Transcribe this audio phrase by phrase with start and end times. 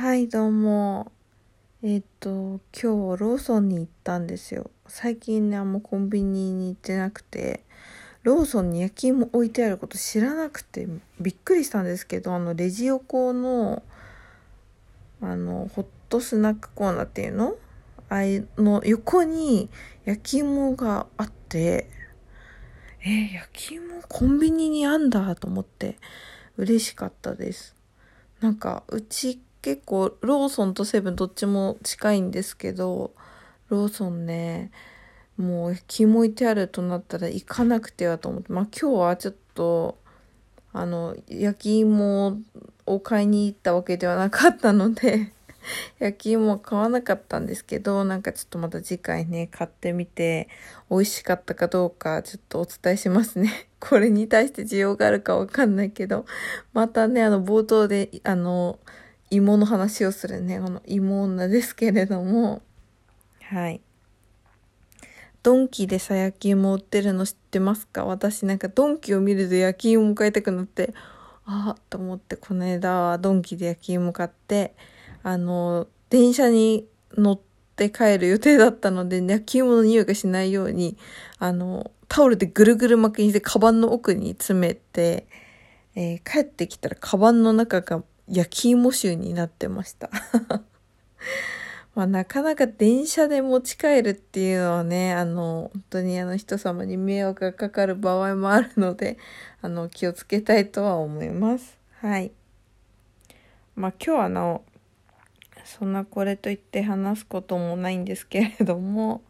[0.00, 1.10] はい、どうも。
[1.82, 4.70] えっと、今日ローソンに行ったんですよ。
[4.86, 7.64] 最近ね、あんまコンビニに行ってなくて、
[8.22, 10.86] ローソンに焼き芋置いてあること知らなくて
[11.20, 13.82] びっくりしたんですけど、あの、レジ横の、
[15.20, 17.56] あの、ホットスナックコーナーっていうの？
[18.08, 19.68] あいの横に
[20.04, 21.90] 焼き芋があって、
[23.00, 25.98] えー焼き芋コンビニにあんだと思って
[26.56, 27.74] 嬉しかったです。
[28.40, 33.12] なんかうち結構ローソンとセブンどっちも近いんですけど
[33.68, 34.70] ローソンね
[35.36, 39.98] もう気もいてあるとなったら行かなくてはと思ってまあ今日はちょっと
[40.72, 42.38] あの焼き芋
[42.86, 45.32] を買いに行ったわけではなかったので
[45.98, 50.48] 焼き芋は買わなかったんですけどなんかちょっとまた次回ね買ってみて
[50.90, 53.68] 美味しかったかどうかちょっとお伝えしますね。
[53.80, 56.26] これに対して需要があるかわかんないけど
[56.72, 58.78] またねあの冒頭であの
[59.30, 60.60] 芋の話をするね。
[60.60, 62.62] この芋女ですけれども。
[63.42, 63.80] はい。
[65.42, 68.04] ドンキでさ焼き芋売ってるの知ってますか？
[68.04, 70.94] 私なんかドンキを見ると焼き芋買いたくなって。
[71.46, 74.74] ああと思ってこの間はドンキで焼き芋買って。
[75.22, 77.40] あの電車に乗っ
[77.76, 80.96] て帰る予定だったので焼き芋の匂いがしないように
[81.38, 85.26] あのタオルでぐるぐる巻きにしてカバンの奥に詰めて、
[85.94, 90.10] えー帰ってきたらカバンの中が焼き芋臭になってました。
[91.94, 99.18] まあ、なかなか電車で持ち帰るっていうのはね、あの、本当にあの人様に迷惑がかかる場合もあるので、
[99.62, 101.76] あの、気をつけたいとは思います。
[102.00, 102.30] はい。
[103.74, 104.62] まあ今日はあの、
[105.64, 109.22] そんなこれといって話すこともないんですけれども、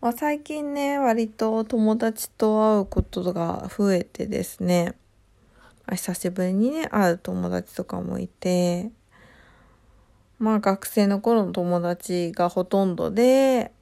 [0.00, 4.94] まあ最近ね、割と友達と会うことが増えてですね、
[5.94, 8.90] 久しぶりにね、会う友達とかもいて、
[10.38, 13.72] まあ学生の頃の友達がほとんどで、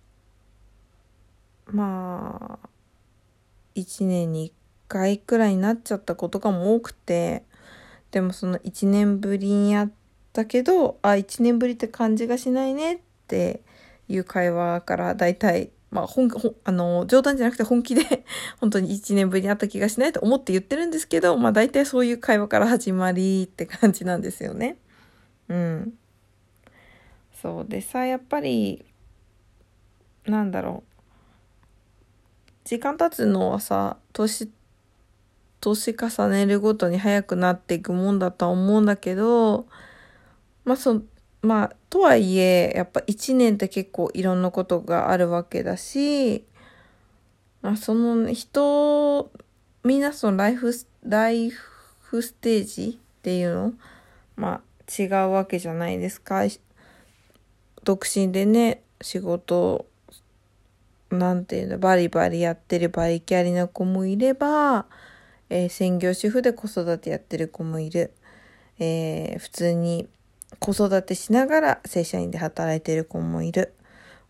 [1.66, 2.68] まあ、
[3.74, 4.52] 1年に1
[4.89, 7.45] 回くらいになっちゃったことがも多くて、
[8.12, 9.89] でもその1年ぶりに会っ
[10.33, 13.62] たけど、あ、1年ぶりって感じがしないねって
[14.08, 18.24] いう会話から大体、まあ本、ほあの、冗談じゃなくて本気で
[18.61, 24.77] 本当に1年ぶりに会った気がしないと思って言ってるんですけど、まあ大体そういう会話から始まりって感じなんですよね。
[25.48, 25.95] うん。
[27.41, 28.85] そうでさ、やっぱり、
[30.27, 30.96] なんだろう。
[32.64, 34.51] 時間経つのはさ、年、
[35.61, 39.67] 年重ねるごとに早くなっていくもんだとは思うんだけど、
[40.64, 41.01] まあそ、
[41.42, 46.45] まあ、とはいえ、やっぱ一年って結構いろんなことがあるわけだし、
[47.63, 49.30] まあその人、
[49.85, 50.73] みんなそのライフ、
[51.05, 53.73] ライフステージっていうの
[54.36, 56.42] まあ違うわけじゃないですか。
[57.85, 59.86] 独身でね、仕事、
[61.11, 64.86] なんていうの、バリバリやってるバリキャリな子もいれば、
[65.48, 68.13] えー専業主婦で子育てやってる子もいる。
[68.79, 70.08] えー普通に
[70.58, 73.73] 子育てしながら正社員で働いてる子もいる。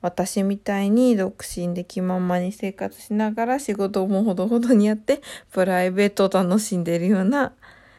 [0.03, 7.53] 私みたいに独身で気ままに生活しながら仕事もほどほどにやってプライベートを楽しんでいるような、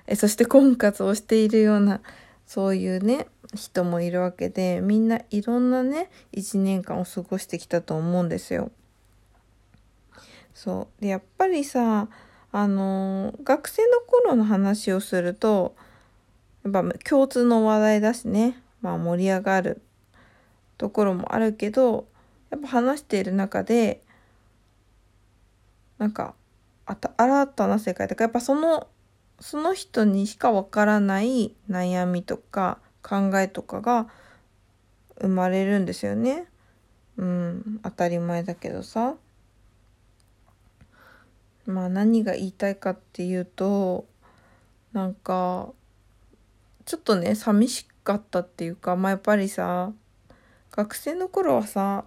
[0.06, 2.02] えそして婚活をしているような、
[2.46, 8.72] そういうね、人もいるわけで、みんないろんなね、一年間を過ごしてきたと思うんですよ。
[10.54, 11.02] そう。
[11.02, 12.08] で、やっぱりさ、
[12.54, 15.76] あの学生の頃の話をすると、
[16.74, 19.82] やっぱ共通の話題だしね、まあ盛り上がる
[20.78, 22.08] ところもあるけど、
[22.50, 24.02] やっぱ話している中で、
[25.98, 26.36] なんか、
[26.86, 28.88] あた新たな世界とか、やっぱその、
[29.40, 34.08] その人にしかわからない悩みとか考えとかが
[35.22, 36.48] 生まれるんですよね。
[37.18, 39.16] うん、当たり前だけどさ。
[41.66, 44.06] まあ何が言いたいかっていうと、
[44.94, 45.74] なんか、
[46.88, 49.92] ちょっとね、寂しかったっていうか、まあやっぱりさ、
[50.72, 52.06] 学生の頃はさ、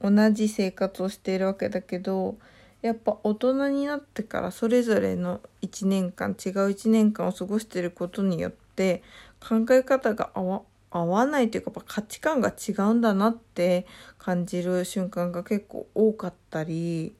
[0.00, 2.38] 同じ生活をしているわけだけど、
[2.80, 9.02] やっぱ大人になってからそれぞれの1年間、違う1年間を過ごしてることによって、
[9.40, 10.62] 考え方が合
[11.06, 13.84] わないというか、やっぱ価値観が違うんだなって
[14.16, 17.16] 感じる瞬間が結構多かったり、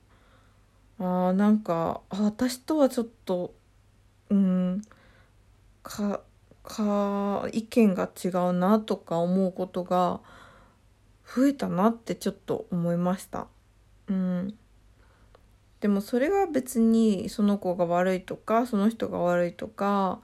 [1.00, 3.52] あーなんか、私とはちょっと、
[4.31, 4.82] うん、
[5.82, 6.20] か、
[6.69, 10.20] か、意見が違うなとか思うことが
[11.26, 13.47] 増えたなってちょっと思いました。
[14.09, 14.55] うん。
[15.81, 20.20] でもそれは別にその子が悪いとか、その人が悪いとか、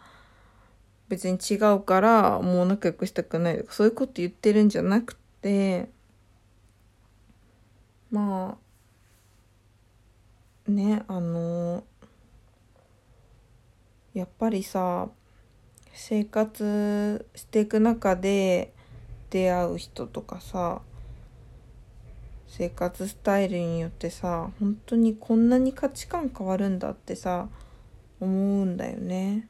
[1.08, 5.88] 別に違うからもう仲良くしたくないとかそういうこと言ってるんじゃなくて
[8.10, 8.56] ま
[10.66, 11.84] あねあの
[14.14, 15.08] やっぱりさ
[15.96, 18.72] 生活していく中で
[19.30, 20.82] 出会う人とかさ
[22.48, 27.48] 生活スタイルによってさ本当にこんなに価値観変わるんだってさ
[28.20, 29.48] 思うんだよね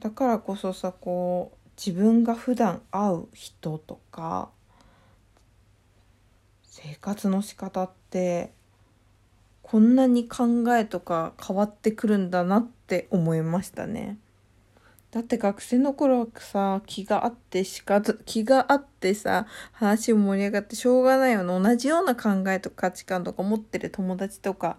[0.00, 4.48] だからこそさこう自分が普段会う人とか
[6.62, 8.52] 生活の仕方って
[9.62, 14.18] こんなに考えとか変わってくるんだなって思いましたね。
[15.16, 21.58] だって学生の頃はさ気があってしか気があってさ話も盛り上がってしょうがないよね。
[21.58, 24.76] 同じような考えとか価値観とか持ってる友達とか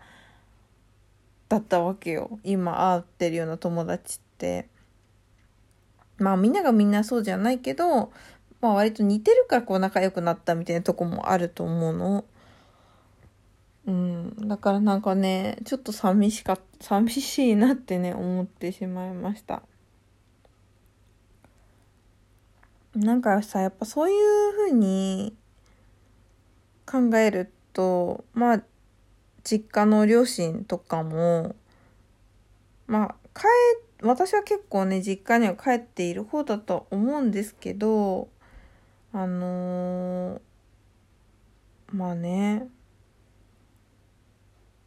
[1.49, 2.39] だったわけよ。
[2.43, 4.69] 今会ってるような友達って。
[6.19, 8.11] まあみんながみんなそうじゃないけど
[8.61, 12.25] まあ割と似てるからこう仲良くなったみたいなとこもあると思うの。
[13.87, 19.63] うん、だからなんかねちょっと寂しか寂しいなってね思ってしまいました。
[22.97, 25.35] なんかさやっぱそういうふうに
[26.85, 28.63] 考えるとまあ
[29.43, 31.55] 実家の両親とかも
[32.87, 33.43] まあ帰
[34.01, 38.29] 私は結構ね実家には帰っている方だと思うんですけど
[39.13, 40.39] あのー、
[41.93, 42.67] まあね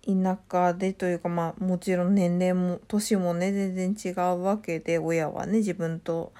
[0.04, 6.32] 田舎でというかまあもちろん年齢も年もね全然違うわけで親はね自分と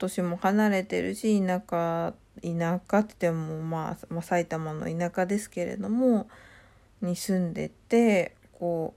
[0.00, 6.28] 年も離れてるし田舎田舎って言っても、まあ、まあ埼玉の田舎ですけれども
[7.02, 8.94] に住んでてこ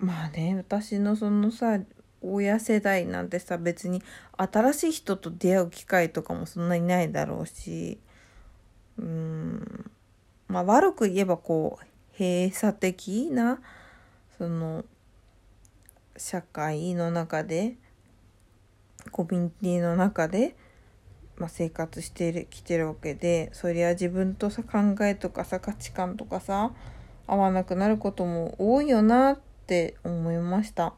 [0.00, 1.78] うまあね私のそのさ
[2.22, 4.02] 親世代なんてさ別に
[4.36, 7.98] 新しい人と出会う機会とかもそんなにないだろうし
[8.98, 9.90] うん
[10.48, 11.84] まあ悪く言えばこう
[12.18, 13.60] 閉鎖的な
[14.36, 14.84] その
[16.16, 17.76] 社会の中で
[19.10, 20.56] コミュニティの中で、
[21.36, 26.72] まあ、生活してきてるわけでそりゃ自分とさ考えとかさ価値観とかさ
[27.26, 30.94] 合わなくなることも多いよなって思いました。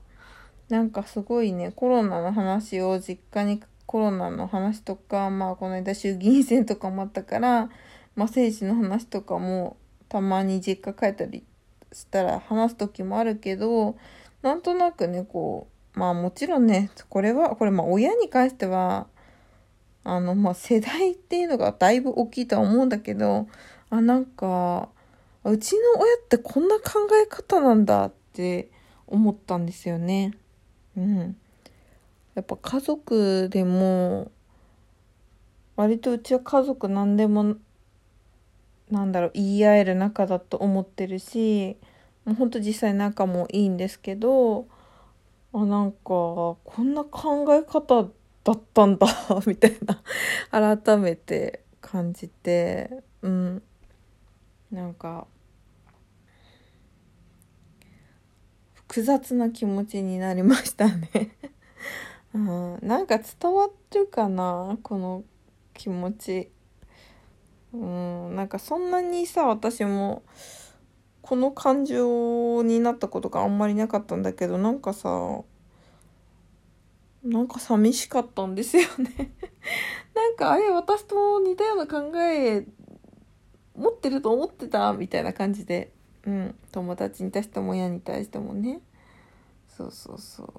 [0.68, 7.68] なんかすごいねコロナの話を実家にコロナの話とかまあこの間衆議院選とかもあったから
[8.14, 9.76] まあ、政治の話とかも
[10.08, 11.44] たまに実家帰ったり
[11.92, 13.96] したら話す時もあるけど
[14.42, 19.06] なんとなくねこうまあもちろんねこれはこれまあ親に関しては
[20.04, 23.46] あのまあ世代っていうのがだいぶ大きいとは思うんだけど
[23.90, 24.88] あなんか
[25.44, 28.70] うちの親ってこんな考え方なんだって
[29.06, 30.32] 思ったんですよね。
[30.96, 31.36] うん。
[32.34, 34.30] やっぱ家族でも
[35.76, 37.56] 割とうちは家族何でも
[38.90, 41.76] なんだろう言い合える仲だと思ってるし
[42.24, 44.66] もうほんと実際仲もいいんですけど
[45.54, 48.08] あなんかこんな考え方
[48.44, 49.06] だったんだ
[49.46, 49.76] みたい
[50.50, 53.62] な改めて感じてうん。
[54.70, 55.26] なんか
[58.72, 61.36] 複雑な気持ちになりましたね。
[62.34, 65.24] うん、なんか伝わってるかなこの
[65.74, 66.50] 気持ち。
[67.74, 68.34] うん。
[68.34, 70.22] なんかそんなにさ私も
[71.22, 75.42] この感情になったことがあんまりなかったんだけどなんかさ
[77.24, 79.32] なんか寂しかったんですよね。
[80.14, 82.66] なんかあれ私と似たような考え
[83.76, 85.92] 持ってると思ってたみたいな感じで。
[86.24, 88.80] うん友達に対しても親に対してもね。
[89.68, 90.52] そうそうそ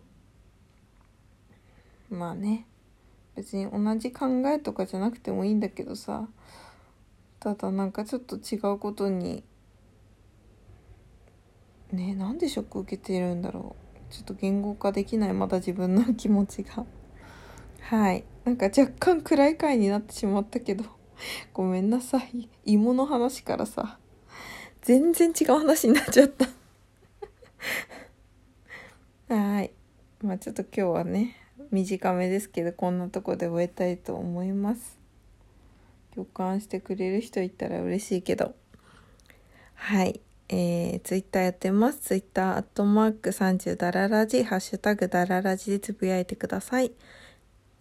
[2.11, 2.15] う。
[2.15, 2.67] まあね。
[3.35, 6.27] 別に同じ考えとかじゃなくてもいいんだけどさ。
[7.39, 9.43] ただなんかちょっと違うことに
[11.93, 13.83] ねなんでショック受けてるんだろう。
[14.13, 16.85] ちょっと言語化できないまだ自分の気持ちが。
[17.81, 18.23] はい。
[18.45, 20.83] なんか若干暗い回になってしまったけど。
[21.53, 22.49] ごめんなさい。
[22.65, 23.99] 芋の話からさ。
[24.81, 26.47] 全然違う話になっちゃった。
[29.33, 29.71] はい。
[30.21, 31.35] まあちょっと今日はね
[31.71, 34.99] 短めですけどこんなとこで終えたいと思います。
[36.13, 38.53] 共感してくれる人いたら嬉しいけど。
[39.73, 40.21] はい。
[40.55, 41.97] えー、ツイッターやってます。
[41.97, 46.91] ツイッター、アットマーク30ダララジ、ハッシュタグダララジでつぶやいてください。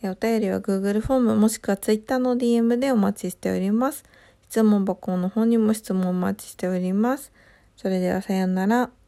[0.02, 4.04] えお便りは Google フォームもしくはツイッターの DM でお待ちしております。
[4.48, 7.30] 質問箱の方にも質問お待ちしております。
[7.76, 9.01] それではさようなら。